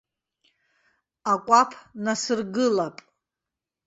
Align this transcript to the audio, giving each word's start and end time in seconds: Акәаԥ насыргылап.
Акәаԥ 1.31 1.71
насыргылап. 2.03 2.95